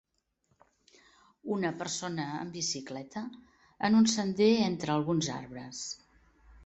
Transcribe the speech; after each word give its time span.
Una 1.55 1.71
persona 1.81 2.25
en 2.37 2.53
bicicleta 2.55 3.23
en 3.91 3.99
un 4.01 4.09
sender 4.17 4.49
entre 4.71 4.95
alguns 4.99 5.31
arbres 5.37 5.85